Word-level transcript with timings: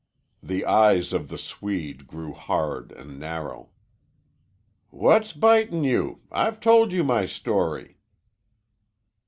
The 0.41 0.65
eyes 0.65 1.13
of 1.13 1.29
the 1.29 1.37
Swede 1.37 2.07
grew 2.07 2.33
hard 2.33 2.91
and 2.93 3.19
narrow. 3.19 3.69
"What's 4.89 5.31
bitin' 5.31 5.83
you? 5.83 6.21
I've 6.31 6.59
told 6.59 6.91
you 6.91 7.03
my 7.03 7.27
story." 7.27 7.99